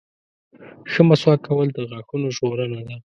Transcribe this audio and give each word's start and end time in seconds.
•ښه 0.91 1.01
مسواک 1.09 1.39
کول 1.47 1.67
د 1.73 1.77
غاښونو 1.89 2.27
ژغورنه 2.35 2.79
ده. 2.87 2.95